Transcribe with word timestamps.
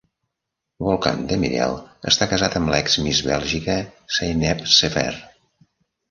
Volkan 0.83 1.19
Demirel 1.31 1.75
està 2.11 2.27
casat 2.31 2.57
amb 2.59 2.73
l'ex 2.75 2.95
Miss 3.07 3.21
Bèlgica 3.27 3.75
Zeynep 4.17 4.65
Sever. 4.77 5.05